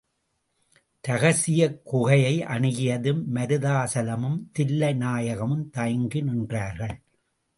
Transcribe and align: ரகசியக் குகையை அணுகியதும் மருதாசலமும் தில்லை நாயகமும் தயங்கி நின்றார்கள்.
ரகசியக் 1.07 1.81
குகையை 1.91 2.35
அணுகியதும் 2.45 3.21
மருதாசலமும் 3.33 4.39
தில்லை 4.51 4.93
நாயகமும் 4.93 5.69
தயங்கி 5.69 6.21
நின்றார்கள். 6.23 6.95